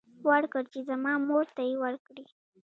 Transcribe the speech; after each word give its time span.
ورکړ 0.27 0.63
چې 0.73 0.79
زما 0.89 1.13
مور 1.27 1.45
ته 1.55 1.61
يې 1.69 1.75
ورکړي. 1.83 2.23